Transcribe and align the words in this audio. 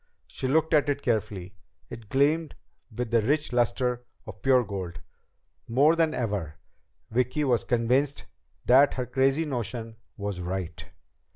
She 0.25 0.47
looked 0.47 0.73
at 0.73 0.89
it 0.89 1.03
carefully. 1.03 1.53
It 1.91 2.09
gleamed 2.09 2.55
with 2.91 3.11
the 3.11 3.21
rich 3.21 3.53
luster 3.53 4.03
of 4.25 4.41
pure 4.41 4.63
gold. 4.63 4.99
More 5.67 5.95
than 5.95 6.15
ever, 6.15 6.55
Vicki 7.11 7.43
was 7.43 7.63
convinced 7.63 8.25
that 8.65 8.95
her 8.95 9.05
crazy 9.05 9.45
notion 9.45 9.97
was 10.17 10.39
right. 10.41 10.83